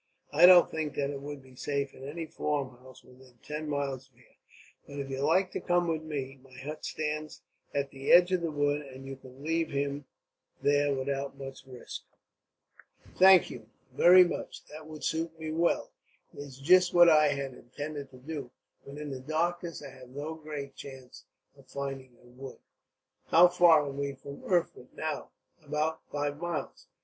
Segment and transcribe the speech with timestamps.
[0.33, 4.15] "I don't think that it would be safe in any farmhouse within ten miles of
[4.15, 4.33] here;
[4.87, 8.43] but if you like to come with me, my hut stands at the edge of
[8.43, 10.05] a wood, and you could leave him
[10.59, 12.01] there without much risk."
[13.19, 15.91] "Thank you, very much; that would suit me well.
[16.33, 18.49] It is just what I had intended to do,
[18.83, 21.25] but in the darkness I have no great chance
[21.55, 22.57] of finding a wood.
[23.27, 25.29] "How far are we from Erfurt, now?"
[25.61, 26.87] "About five miles."